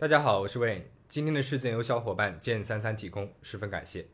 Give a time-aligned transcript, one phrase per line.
[0.00, 0.84] 大家好，我是 Wayne。
[1.10, 4.06] 今天的事件由小伙伴剑三三提供，十分感谢。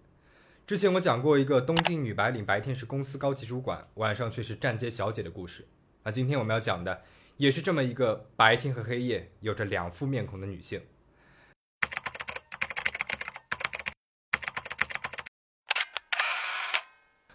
[0.67, 5.69] 之前我讲过一个东京女白领白天是公司高级主管，晚上却是站街小姐的故事。
[6.03, 7.03] 那今天我们要讲的
[7.37, 10.83] 也是这么一个白天和黑夜有着两副面孔的女性。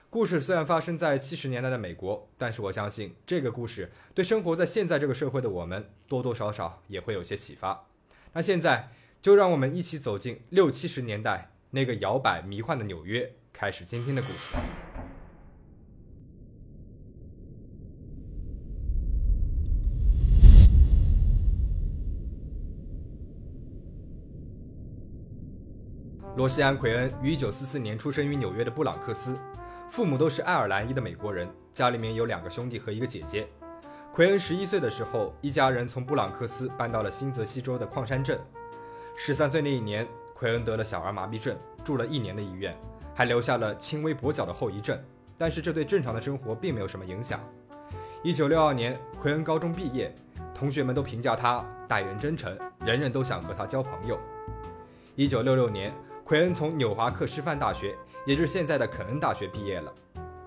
[0.09, 7.87] 故事虽然发生在七十年代的美国，但是我相信这个故事对生活在现在这个社会的我们多多少少也会有些启发。
[8.33, 8.89] 那现在
[9.21, 14.55] 就让我们一起走进六七十年代那个摇摆迷幻的纽约，开始今天的故事。
[26.37, 29.37] 罗西安·奎恩于1944年出生于纽约的布朗克斯。
[29.89, 33.45] 父母都是爱尔兰裔的美国人，家里面有两个兄弟和一个姐姐。
[34.13, 38.37] 奎恩十一岁的时候，一家人从布朗克斯搬到了新泽西州的矿山镇。
[39.15, 42.77] 十三岁那一年，奎恩得了小儿麻痹症，住了一年的医院，
[43.15, 45.01] 还留下了轻微跛脚的后遗症。
[45.37, 47.39] 但是这对正常的生活并没有什么影响。
[48.21, 50.13] 一九六二年，奎恩高中毕业，
[50.53, 54.19] 同学们都评价他待人真诚，人人都想和他交朋友。
[55.15, 55.93] 一九六六年，
[56.25, 57.95] 奎恩从纽华克师范大学。
[58.23, 59.91] 也就是现在的肯恩大学毕业了，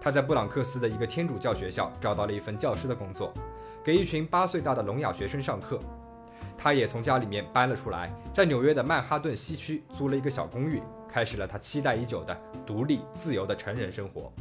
[0.01, 3.35] 他在布朗克斯的一个天主教学校找到了一份教师的工作，
[3.85, 5.79] 给一群八岁大的聋哑学生上课。
[6.57, 14.33] 他也从家里面搬了出来，在纽约的曼哈顿西区租了一个小公寓，开始了他期待已久的独立自由的成人生活。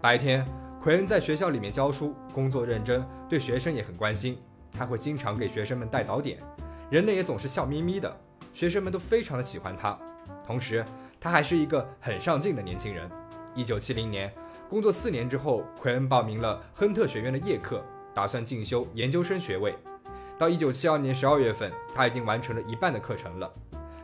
[0.00, 0.46] 白天，
[0.80, 4.38] 奎恩在学校里面教书，工作认真，对学生也很关心。
[4.72, 6.38] 他会经常给学生们带早点，
[6.90, 8.14] 人呢也总是笑眯眯的，
[8.54, 9.98] 学生们都非常的喜欢他。
[10.46, 10.84] 同时，
[11.18, 13.10] 他还是一个很上进的年轻人。
[13.54, 14.32] 一九七零年，
[14.68, 19.74] 工作四年之后，奎恩报名了亨特学院的夜课，打算进修研究生学位。
[20.38, 23.52] 到一九七二年十二月份，他已经完成了一半的课程了。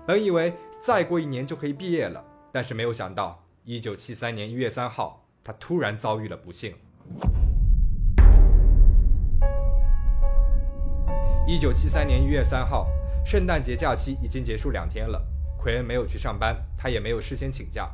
[0.07, 6.75] 本以为再过一年就可以毕业了，但是没有想到，一九七三年一月三号，他突然遭遇了不幸。
[11.49, 12.87] 一九七三年一月三号，
[13.25, 15.23] 圣诞节假期已经结束两天了。
[15.59, 17.89] 奎恩没有去上班，他也没有事先请假，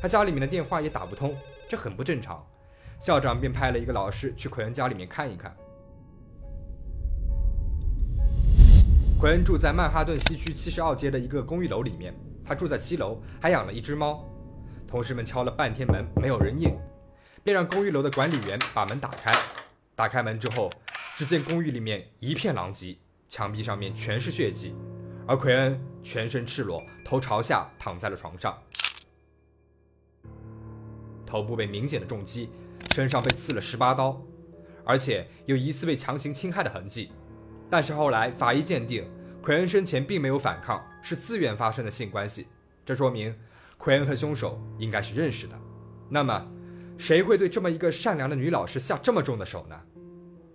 [0.00, 1.34] 他家里面的电话也打不通，
[1.68, 2.46] 这很不正常。
[2.98, 5.54] 校长便派了一个老师去奎恩家里面看一看。
[9.18, 12.14] 奎恩住在曼哈顿西区七十二街的一个公寓楼里面，
[12.44, 14.24] 他住在七楼，还养了一只猫。
[14.86, 16.76] 同事们敲了半天门，没有人应，
[17.42, 19.32] 便让公寓楼的管理员把门打开。
[19.94, 20.70] 打开门之后，
[21.16, 22.98] 只见公寓里面一片狼藉，
[23.28, 24.74] 墙壁上面全是血迹。
[25.26, 28.56] 而奎恩全身赤裸，头朝下躺在了床上，
[31.24, 32.50] 头部被明显的重击，
[32.94, 34.22] 身上被刺了十八刀，
[34.84, 37.10] 而且有疑似被强行侵害的痕迹。
[37.68, 39.04] 但是后来法医鉴定，
[39.42, 42.46] 奎恩生前并没有反抗，是自愿发生的性关系。
[42.84, 43.34] 这说明
[43.76, 45.58] 奎恩和凶手应该是认识的。
[46.08, 46.48] 那么，
[46.96, 49.80] 谁会对这么一个善良的女老师下这么重的手呢？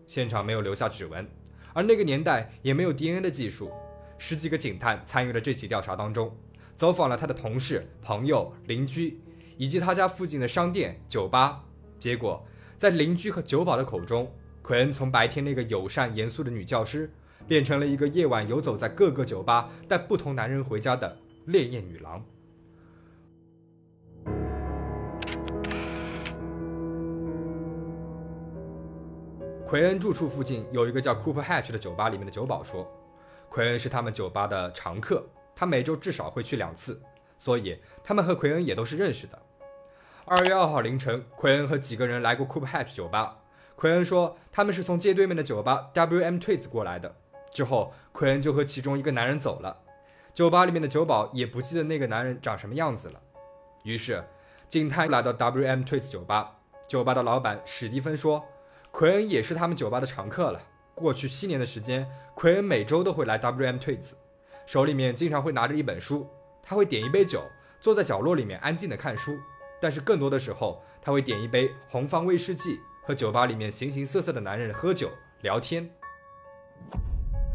[0.08, 1.30] 现场没有留下指纹，
[1.74, 3.72] 而那个年代也没有 DNA 的技术。
[4.18, 6.38] 十几个警探参与了这起调查当中，
[6.76, 9.22] 走访了他的同事、朋友、邻居，
[9.58, 11.66] 以及他家附近的商店、酒吧。
[12.02, 12.44] 结果，
[12.76, 17.08] 在邻居和酒保的口中，奎恩从白天那个友善严肃的女教师，
[17.48, 22.26] 变成了一个夜晚游走在各个酒吧带不同男人回家的烈焰女郎。
[29.64, 32.92] 奎恩住处附近有一个叫 Cooper Hatch 的酒吧，里面的酒保说。
[33.48, 35.24] 奎恩是他们酒吧的常客，
[35.54, 37.00] 他每周至少会去两次，
[37.38, 39.40] 所以他们和奎恩也都是认识的。
[40.26, 43.40] 二月二号凌晨，奎恩和几个人来过 Coop Hatch 酒吧。
[43.76, 46.38] 奎恩说他们是从街对面的酒吧 W.M.
[46.38, 47.16] Twits 过来的。
[47.52, 49.80] 之后，奎恩就和其中一个男人走了。
[50.34, 53.20] 酒吧里面的酒保也不记得那个男人长什么样子了。
[53.84, 54.24] 于是，
[54.70, 55.82] 警探来到 W.M.
[55.82, 56.58] Twits 酒吧。
[56.88, 58.46] 酒吧的老板史蒂芬说，
[58.92, 60.62] 奎恩也是他们酒吧的常客了。
[60.94, 63.78] 过去七年的时间，奎恩每周都会来 W.M.
[63.78, 64.14] Twits，
[64.68, 66.30] 手里面经常会拿着一本书。
[66.62, 67.44] 他会点一杯酒，
[67.80, 69.40] 坐在角落里面安静的看书。
[69.82, 75.10] 但是更多的时候，他会点一杯红方威士忌，和酒吧里面形形色色的男人喝酒
[75.42, 75.90] 聊天。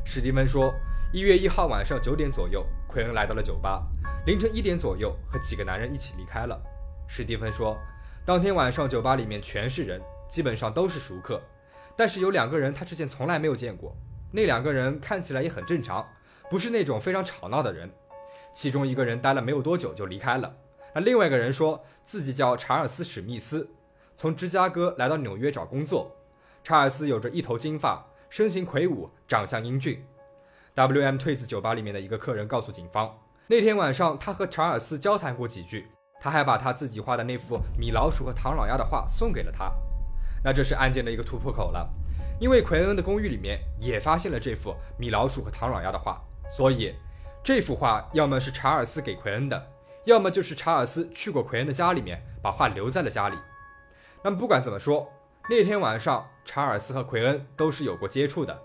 [0.04, 0.74] 史蒂芬说，
[1.12, 3.86] 一月一号晚上九点左右，奎恩来到了酒吧。
[4.26, 6.60] 凌晨一点左右，和几个男人一起离开了。
[7.06, 7.78] 史蒂芬说，
[8.24, 11.40] 当天晚上酒吧里面全是人，基本上都是熟客。
[11.96, 13.96] 但是有两个人他之前从来没有见过，
[14.32, 16.06] 那两个人看起来也很正常，
[16.50, 17.88] 不是那种非常吵闹的人。
[18.52, 20.56] 其中一个人待了没有多久就离开了，
[20.96, 23.68] 那另外一个人说自己叫查尔斯·史密斯，
[24.16, 26.16] 从芝加哥来到纽约找工作。
[26.64, 30.02] 查尔斯有着一头金发，身形魁梧，长相英俊。
[30.72, 31.18] W.M.
[31.18, 35.88] 退子酒吧里面的一个客人告诉警方，那天晚上他和查尔斯交谈过几句，
[36.18, 39.70] 他还把他自己画的那幅米老鼠和唐老鸭的画送给了他。
[40.42, 41.86] 那这是案件的一个突破口了，
[42.40, 46.18] 因为奎恩的公寓里面也发现了这幅米老鼠和唐老鸭的画，
[46.48, 46.94] 所以
[47.44, 49.62] 这幅画要么是查尔斯给奎恩的，
[50.06, 53.36] 要么就是查尔斯去过奎恩的家里面，把画留在了家里。
[54.22, 55.12] 那么不管怎么说，
[55.50, 58.56] 那天晚上查尔斯和奎恩都是有过接触的。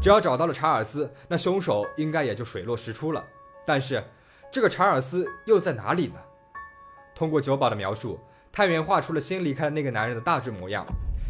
[0.00, 3.22] 只要找到了查尔斯，那凶手应该也就水落石出了。
[3.66, 4.02] 但是，
[4.50, 6.14] 这个查尔斯又在哪里呢？
[7.14, 8.18] 通过酒保的描述，
[8.50, 10.86] 探员画出了先离开的那个男人的大致模样，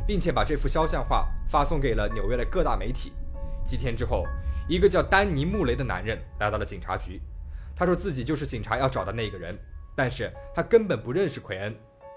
[0.07, 3.13] 并且把这幅肖像画发送给了纽约的各大媒体。
[3.67, 4.23] 几天之后，
[4.69, 7.21] 一个叫丹尼·穆雷的男人来到了警察局，
[7.79, 9.57] 他说自己就是警察要找的那个人，
[9.95, 11.73] 但是他根本不认识奎恩。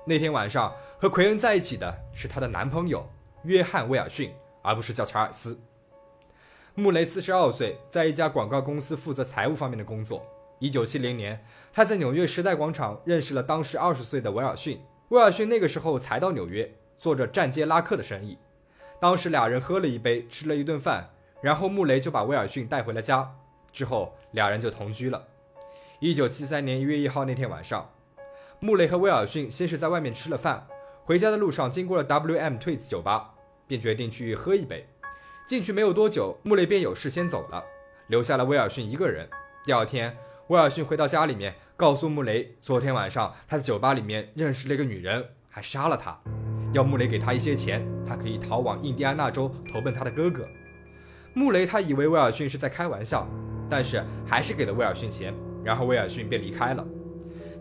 [0.08, 3.08] 那天晚上和奎恩在一起的是她的男朋友
[3.44, 5.62] 约翰·威尔逊，而不是叫查尔斯。
[6.74, 10.26] 穆雷四十二岁，在一家广告公司负责财务方面的工作。
[10.58, 14.82] 一九七零年，他在纽约时代广场认识了当时二十岁的威尔逊。
[15.10, 18.40] 威尔逊那个时候才到纽约，做着站街拉客的生意。
[19.00, 21.12] 当时俩人喝了一杯，吃了一顿饭，
[21.42, 23.36] 然后穆雷就把威尔逊带回了家。
[23.72, 25.28] 之后俩人就同居了。
[26.04, 27.92] 一九七三年一月一号那天晚上，
[28.60, 30.66] 穆雷和威尔逊先是在外面吃了饭，
[31.06, 33.36] 回家的路上经过了 WM Twins 酒吧，
[33.68, 34.88] 便决定去喝一杯。
[35.46, 37.64] 进去没有多久，穆雷便有事先走了，
[38.08, 39.30] 留下了威尔逊一个人。
[39.64, 40.18] 第二天，
[40.48, 46.20] 威尔逊回到家里面，告诉穆雷，昨天晚上他在酒吧里面认识了一个女人，还杀了他，
[46.74, 50.48] 要穆雷给他一些钱，他可以逃往印第安纳州投奔他的哥哥。
[51.36, 53.30] 穆雷他以为威尔逊是在开玩笑，
[53.70, 55.32] 但是还是给了威尔逊钱，
[55.64, 56.86] 然后威尔逊便离开了。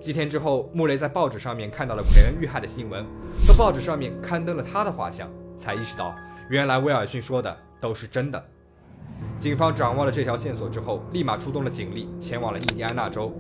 [0.00, 3.05] 几天之后，穆雷在报纸上面看到了奎恩遇害的新闻，
[3.47, 6.14] 和报纸上面刊登了他的画像，才意识到
[6.49, 7.56] 原来威尔逊说的。
[7.81, 8.44] 都是真的。
[9.38, 13.35] 警方掌握了这条线索之后，立马出动了警力，前往了印第安纳州。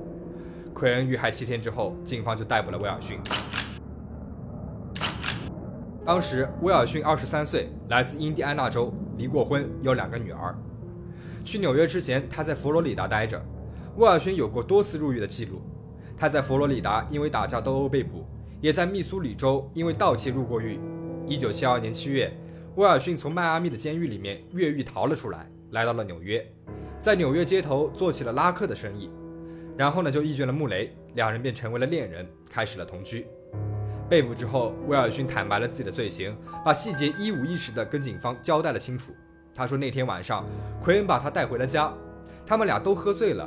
[0.72, 3.20] 奎恩遇害七天之后，警方就逮捕了威尔逊。
[6.06, 10.56] 当时威尔逊二十三岁，来自印第安纳州，离过婚，有两个女儿。
[11.44, 13.38] 去纽约之前，他在佛罗里达待着。
[14.00, 15.60] 威尔逊有过多次入狱的记录，
[16.16, 18.24] 他在佛罗里达因为打架斗殴被捕，
[18.58, 20.80] 也在密苏里州因为盗窃入过狱。
[21.26, 22.34] 一九七二年七月。
[22.76, 26.42] 威尔逊从迈阿密的监狱里面越狱逃了出来，来到了纽约，
[26.98, 29.10] 在纽约街头做起了拉客的生意，
[29.76, 33.26] 然后呢就遇见了穆雷，两人便成为了恋人，开始了同居。
[34.08, 39.12] 被捕之后，威尔逊坦白了自己的罪行，把细节一五一十的跟警方交代了清楚。
[39.52, 40.46] 他说那天晚上，
[40.80, 41.92] 奎恩把他带回了家，
[42.46, 43.46] 他们俩都喝醉了。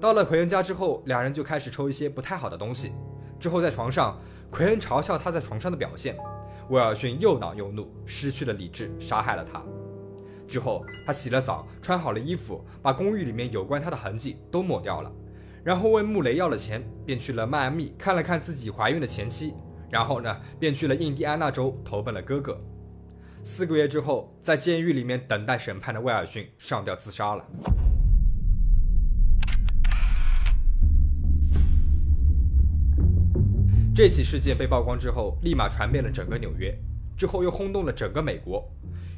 [0.00, 2.92] 到了奎恩家之后，两人就开始抽一些不太好的东西。
[3.40, 4.16] 之后在床上，
[4.50, 6.16] 奎恩嘲笑他在床上的表现。
[6.70, 9.62] 威尔逊又恼又怒，失去了理智，杀害了他。
[10.46, 15.10] 之后，他洗了澡，穿好了衣服，把公寓里面有关他的痕迹都抹掉了，
[15.64, 19.54] 然后问穆雷要了钱，便去了迈阿密看了看自己怀孕的前妻，
[19.90, 22.60] 然后呢，便去了印第安纳州投奔了哥哥。
[23.42, 27.44] 四个月之后，在监狱里面等待审判的威尔逊上吊自杀了。
[33.98, 36.72] 这起事件被曝光之后，立马传遍了整个纽约，
[37.16, 38.64] 之后又轰动了整个美国。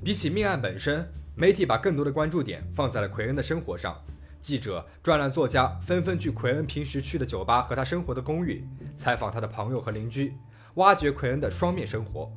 [0.02, 1.06] 比起命案本身，
[1.36, 3.94] 媒体把更多的关注点放在了奎恩的生活上。
[4.40, 10.32] 记者、专栏作家纷纷去奎恩平时去的酒吧和他生活的公寓，采访他的朋友和邻居，
[10.76, 12.32] 挖掘奎恩的双面生活。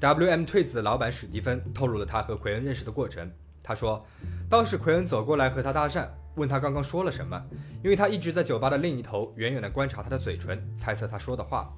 [0.00, 0.44] W.M.
[0.44, 3.32] 退子的老板史蒂芬透露了他和奎恩认识的过程。
[3.62, 4.06] 他说，
[4.50, 6.06] 当时奎恩走过来和他搭讪。
[6.36, 7.42] 问他刚刚说了什么，
[7.82, 11.72] 因为他一直在酒吧的另一头远远地观察他的嘴唇，猜测他说的话。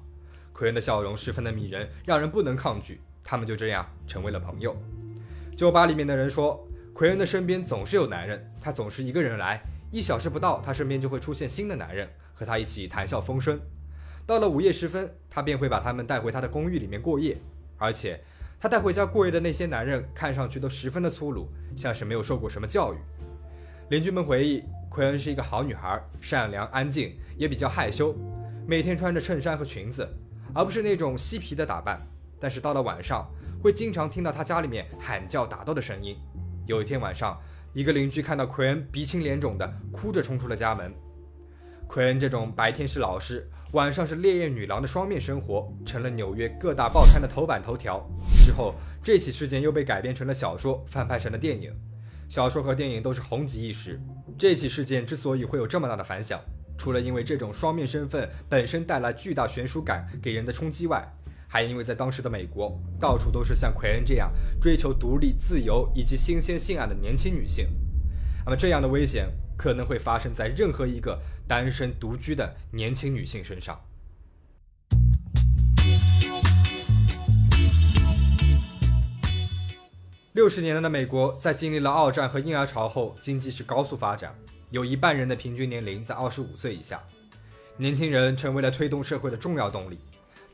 [0.53, 3.01] 奎恩的笑容十分的迷人，让人不能抗拒。
[3.23, 4.75] 他们就这样成为了朋友。
[5.55, 13.59] 酒吧里面的人说，奎恩的身边总是有男人，他总是一个人来，一小时不到，他身边就会出现新的男人和他一起谈笑风生。
[14.25, 17.35] 到了午夜时分，他便会把他们带回他的公寓里面过夜，
[17.77, 18.21] 而且
[18.59, 22.97] 他带回家过夜的那些男人看上去都十分的粗鲁，像是没有受过什么教育。
[23.89, 28.15] 邻居们回忆，奎恩是一个好女孩，善良、安静，也比较害羞，
[28.65, 30.07] 每天穿着衬衫和裙子，
[30.53, 31.99] 而不是那种嬉皮的打扮。
[32.39, 33.29] 但是到了晚上，
[33.61, 36.17] 会经常听到她家里面喊叫、打斗的声音。
[36.65, 37.37] 有一天晚上，
[37.73, 40.93] 一个邻居看到奎恩鼻青脸肿的，哭着冲出了家门。
[41.85, 48.09] 奎恩这种白天是老师，晚上是烈焰女郎的双面生活，成了纽约各大报刊的头版头条。
[48.45, 51.71] 之后，这起事件又被改编成了小说，翻拍成了电影。
[52.33, 54.01] 小说和电影都是红极一时。
[54.39, 56.41] 这起事件之所以会有这么大的反响，
[56.79, 61.07] 除了因为这种双面身份本身带来巨大悬殊感给人的冲击外，
[61.47, 67.67] 还因为在当时的美国，到处都是像奎恩这样追求独立、自由以及新鲜性爱的年轻女性。
[68.43, 73.79] 那么这样的危险可能会发生在任何一个单身独居的年轻女性身上。
[80.33, 84.35] 六十年代的美国在经历了二战和婴儿潮后，经济是高速发展，
[84.71, 86.99] 有一半人的平均年龄在二十五岁以下，
[87.77, 89.99] 年轻人成为了推动社会的重要动力。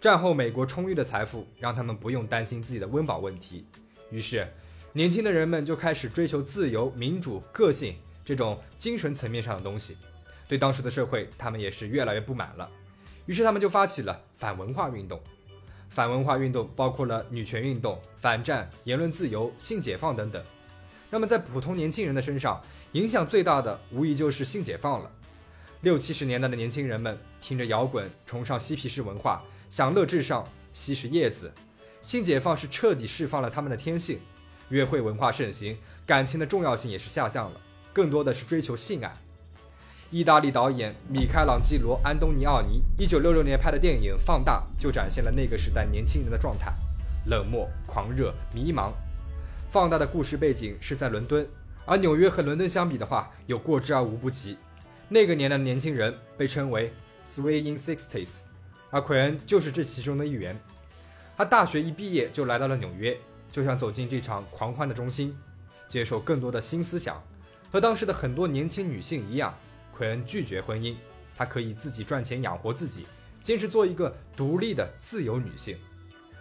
[0.02, 3.66] 战后美国充裕的财富让他们不用担心自己的温饱问题，
[4.12, 4.46] 于是
[4.92, 7.96] 年轻的人们就开始追求自由、民主、个性
[8.26, 9.96] 这种精神层面上的东西。
[10.46, 12.70] 对当时的社会，他们也是越来越不满了，
[13.26, 15.22] 于是他们就发起了反文化运动。
[15.90, 20.44] 反文化运动包括了女权运动、反战、言论自由、性解放等等。
[21.10, 25.12] 那么，在普通年轻人的身上，影响最大的无疑就是性解放了。
[25.82, 31.52] 六七十年代的年轻人们听着摇滚，崇尚嬉皮士文化，享乐至上，吸食叶子。
[32.02, 34.20] 性解放是彻底释放了他们的天性。
[34.70, 37.60] 约会文化盛行，感情的重要性也是下降了，
[37.92, 39.18] 更多的是追求性爱。
[40.12, 46.74] 意大利导演米开朗基罗·安东尼奥尼一九六六年拍的电影《放大》就展现了那个时代年轻人的状态：
[47.28, 48.90] 冷漠、狂热、迷茫。
[49.70, 51.48] 《放大》的故事背景是在伦敦，
[51.86, 54.58] 而纽约和伦敦相比的话，有过之而无不及。
[55.10, 56.92] 那个年代的年轻人被称为
[57.24, 58.46] “swinging sixties”，
[58.90, 60.60] 而奎恩就是这其中的一员。
[61.38, 63.16] 他大学一毕业就来到了纽约，
[63.52, 65.38] 就想走进这场狂欢的中心，
[65.88, 67.22] 接受更多的新思想。
[67.72, 69.54] 和当时的很多年轻女性一样。
[70.00, 70.96] 奎恩拒绝婚姻，
[71.36, 73.06] 她可以自己赚钱养活自己，
[73.44, 75.78] 坚持做一个独立的自由女性。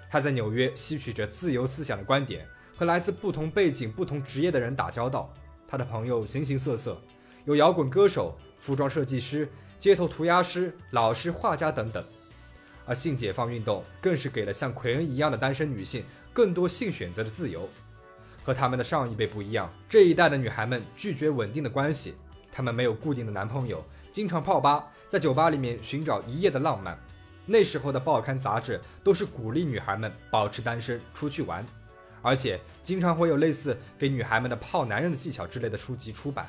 [0.08, 2.46] 她在纽约吸取着自由思想的观点，
[2.76, 5.34] 和来自不同背景、不同职业的人打交道。
[5.66, 7.02] 她的朋友形形色色，
[7.46, 12.04] 有摇滚歌手、服装设计师、街头涂鸦师、老师、画家等等。
[12.86, 17.68] 而性解放运动更是给了像奎恩一样的单身女性更多性选择的自由。
[18.44, 22.14] 和他们的上一辈不一样，这一代的女孩们拒绝稳定的关系。
[22.58, 26.98] 他们没有固定的男朋友，经常泡吧，在酒吧里面寻找一夜的浪漫。
[27.46, 31.64] 那时候的报刊杂志都是鼓励女孩们保持单身，出去玩，
[32.20, 36.48] 而且经常会有类似给女孩们的泡男人的技巧之类的书籍出版。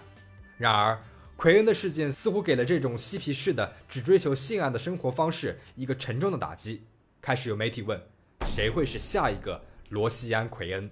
[0.57, 0.99] 然而，
[1.35, 6.87] 奎恩的事件似乎给了这种嬉皮士的只追求性爱的生活方式一个沉重的打击。
[7.21, 8.01] 开始有媒体问，
[8.47, 10.89] 谁会是下一个罗西安·奎恩？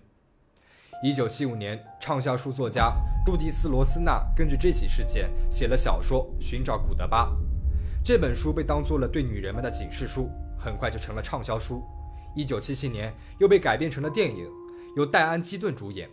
[1.03, 2.91] 一九七五年，畅销书作家
[3.23, 7.25] 朱迪斯·罗斯纳根据这起事件写了小说《寻找古德巴》。
[8.03, 10.27] 这本书被当做了对女人们的警示书，
[10.57, 11.83] 很快就成了畅销书。
[12.35, 14.47] 一九七七年，又被改编成了电影，
[14.95, 16.09] 由戴安·基顿主演。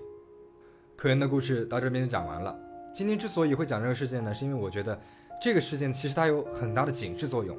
[0.96, 2.54] 科恩的故事到这边就讲完了。
[2.92, 5.00] 今天之所以会讲这个事件呢，是因为我觉得
[5.40, 7.56] 这个事件其实它有很大的警示作用。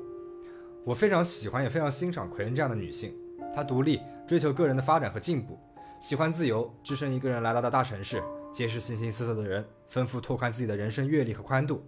[0.84, 3.12] 我非常喜欢也非常欣赏奎恩这样的女性，
[3.56, 5.58] 她独立，追求个人的发展和进步。
[6.00, 8.22] 喜欢自由，只身一个人来到了大城市，
[8.52, 11.84] 结识形形色色的人，丰富拓宽自己的人生阅历和宽度，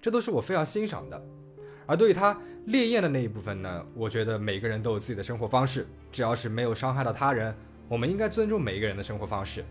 [0.00, 1.22] 这都是我非常欣赏的。
[1.86, 2.36] 而对于他
[2.66, 7.54] 烈焰的那一部分呢，我觉得每个人都有自己的生活方式，只要是没有伤害到他人，
[7.88, 9.64] 我们应该尊重每一个人的生活方式。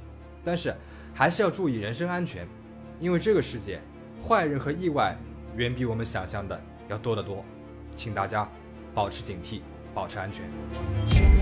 [0.43, 0.73] 但是
[1.13, 2.47] 还是要注意人身安全，
[2.99, 3.81] 因为这个世界
[4.21, 5.17] 坏人和意外
[5.55, 7.43] 远比我们想象的要多得多，
[7.95, 8.49] 请大家
[8.93, 9.61] 保持警惕，
[9.93, 11.38] 保持安全。